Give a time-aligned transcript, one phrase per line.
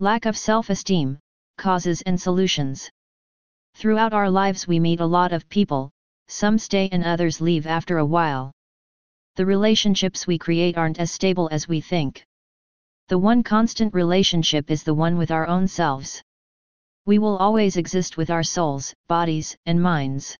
[0.00, 1.18] Lack of self-esteem,
[1.56, 2.88] causes and solutions.
[3.74, 5.90] Throughout our lives we meet a lot of people,
[6.28, 8.52] some stay and others leave after a while.
[9.34, 12.22] The relationships we create aren't as stable as we think.
[13.08, 16.22] The one constant relationship is the one with our own selves.
[17.04, 20.36] We will always exist with our souls, bodies, and minds.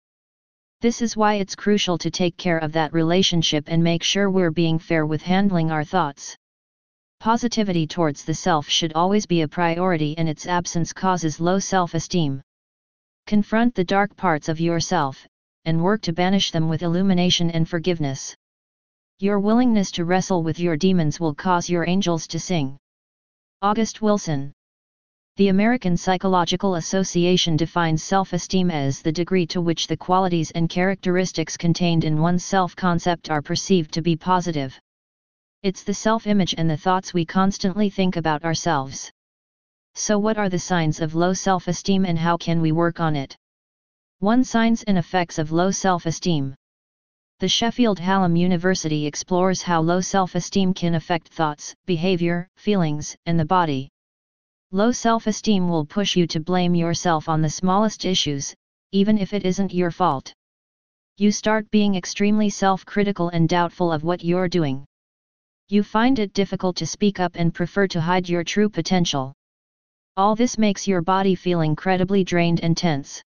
[0.82, 4.52] This is why it's crucial to take care of that relationship and make sure we're
[4.52, 6.36] being fair with handling our thoughts.
[7.20, 12.40] Positivity towards the self should always be a priority and its absence causes low self-esteem.
[13.26, 15.26] Confront the dark parts of yourself,
[15.64, 18.36] and work to banish them with illumination and forgiveness.
[19.18, 22.78] Your willingness to wrestle with your demons will cause your angels to sing.
[23.62, 24.52] August Wilson
[25.38, 31.56] The American Psychological Association defines self-esteem as the degree to which the qualities and characteristics
[31.56, 34.78] contained in one's self-concept are perceived to be positive.
[35.64, 39.10] It's the self-image and the thoughts we constantly think about ourselves.
[39.96, 43.36] So what are the signs of low self-esteem and how can we work on it?
[44.20, 44.44] 1.
[44.44, 46.54] Signs and effects of low self-esteem.
[47.40, 53.44] The Sheffield Hallam University explores how low self-esteem can affect thoughts, behavior, feelings, and the
[53.44, 53.88] body.
[54.70, 58.54] Low self-esteem will push you to blame yourself on the smallest issues,
[58.92, 60.32] even if it isn't your fault.
[61.16, 64.84] You start being extremely self-critical and doubtful of what you're doing.
[65.70, 69.34] You find it difficult to speak up and prefer to hide your true potential.
[70.16, 73.22] All this makes your body feel incredibly drained and tense.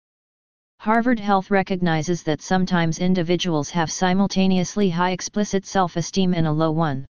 [0.80, 7.06] Harvard Health recognizes that sometimes individuals have simultaneously high explicit self-esteem and a low one.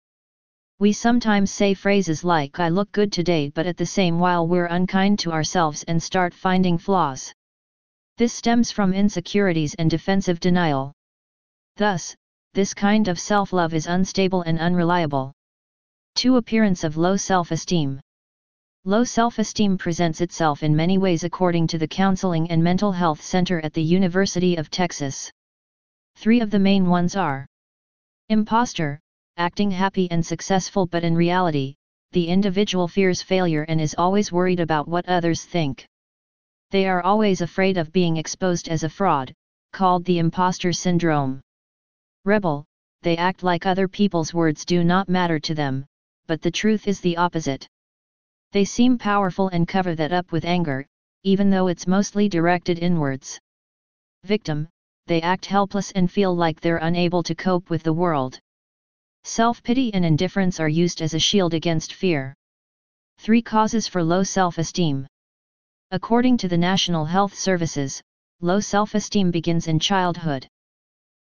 [0.80, 4.66] We sometimes say phrases like I look good today but at the same while we're
[4.66, 7.32] unkind to ourselves and start finding flaws.
[8.18, 10.92] This stems from insecurities and defensive denial.
[11.76, 12.16] Thus,
[12.52, 15.32] this kind of self-love is unstable and unreliable.
[16.16, 16.36] 2.
[16.36, 18.00] Appearance of low self-esteem.
[18.84, 23.60] Low self-esteem presents itself in many ways according to the Counseling and Mental Health Center
[23.60, 25.30] at the University of Texas.
[26.16, 27.46] Three of the main ones are
[28.30, 28.98] Imposter,
[29.36, 31.76] acting happy and successful but in reality,
[32.12, 35.86] the individual fears failure and is always worried about what others think.
[36.70, 39.32] They are always afraid of being exposed as a fraud,
[39.72, 41.40] called the imposter syndrome.
[42.24, 42.66] Rebel,
[43.02, 45.86] they act like other people's words do not matter to them,
[46.26, 47.66] but the truth is the opposite.
[48.52, 50.86] They seem powerful and cover that up with anger,
[51.22, 53.38] even though it's mostly directed inwards.
[54.24, 54.68] Victim,
[55.06, 58.38] they act helpless and feel like they're unable to cope with the world.
[59.24, 62.34] Self-pity and indifference are used as a shield against fear.
[63.18, 65.06] 3 Causes for low self-esteem
[65.90, 68.02] According to the National Health Services,
[68.40, 70.46] low self-esteem begins in childhood.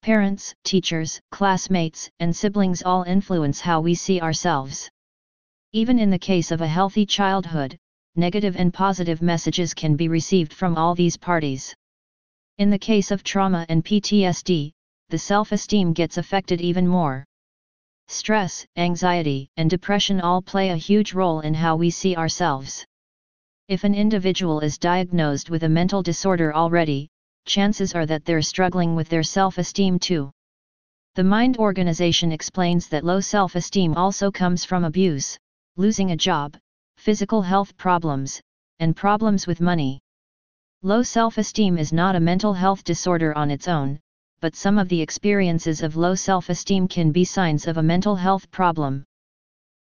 [0.02, 4.88] Parents, teachers, classmates, and siblings all influence how we see ourselves.
[5.72, 7.76] Even in the case of a healthy childhood,
[8.16, 11.74] negative and positive messages can be received from all these parties.
[12.56, 14.72] In the case of trauma and PTSD,
[15.10, 17.26] the self-esteem gets affected even more.
[18.08, 22.86] Stress, anxiety, and depression all play a huge role in how we see ourselves.
[23.68, 27.10] If an individual is diagnosed with a mental disorder already,
[27.50, 30.30] chances are that they're struggling with their self-esteem too.
[31.16, 35.36] The Mind Organization explains that low self-esteem also comes from abuse,
[35.76, 36.56] losing a job,
[36.96, 38.40] physical health problems,
[38.78, 39.98] and problems with money.
[40.82, 43.98] Low self-esteem is not a mental health disorder on its own,
[44.40, 48.48] but some of the experiences of low self-esteem can be signs of a mental health
[48.52, 49.02] problem.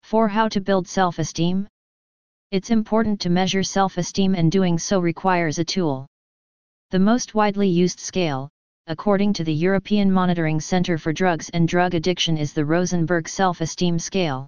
[0.03, 1.67] For how to build self-esteem?
[2.51, 6.05] It's important to measure self-esteem and doing so requires a tool.
[6.95, 8.49] The most widely used scale,
[8.87, 13.99] according to the European Monitoring Center for Drugs and Drug Addiction is the Rosenberg Self-Esteem
[13.99, 14.47] Scale.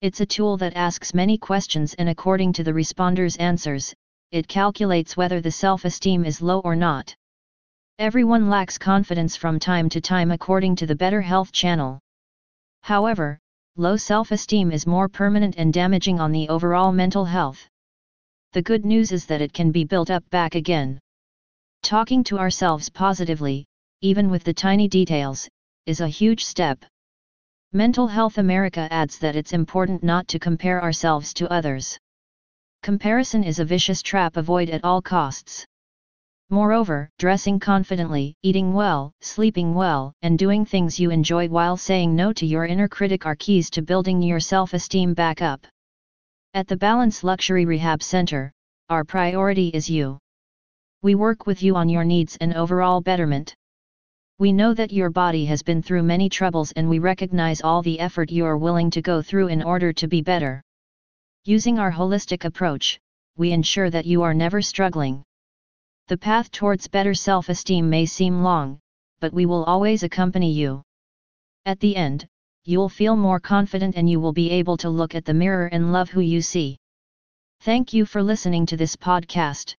[0.00, 3.92] It's a tool that asks many questions and according to the responder's answers,
[4.30, 7.12] it calculates whether the self-esteem is low or not.
[7.98, 11.98] Everyone lacks confidence from time to time according to the Better Health channel.
[12.82, 13.40] However,
[13.74, 17.68] low self-esteem is more permanent and damaging on the overall mental health.
[18.52, 21.00] The good news is that it can be built up back again.
[21.86, 23.64] Talking to ourselves positively,
[24.00, 25.48] even with the tiny details,
[25.86, 26.84] is a huge step.
[27.72, 31.96] Mental Health America adds that it's important not to compare ourselves to others.
[32.82, 35.64] Comparison is a vicious trap avoid at all costs.
[36.50, 42.32] Moreover, dressing confidently, eating well, sleeping well, and doing things you enjoy while saying no
[42.32, 45.64] to your inner critic are keys to building your self-esteem back up.
[46.52, 48.50] At the Balance Luxury Rehab Center,
[48.88, 50.18] our priority is you.
[51.06, 53.54] We work with you on your needs and overall betterment.
[54.40, 58.00] We know that your body has been through many troubles and we recognize all the
[58.00, 60.64] effort you are willing to go through in order to be better.
[61.44, 62.98] Using our holistic approach,
[63.36, 65.22] we ensure that you are never struggling.
[66.08, 68.80] The path towards better self esteem may seem long,
[69.20, 70.82] but we will always accompany you.
[71.66, 72.26] At the end,
[72.64, 75.92] you'll feel more confident and you will be able to look at the mirror and
[75.92, 76.78] love who you see.
[77.60, 79.76] Thank you for listening to this podcast.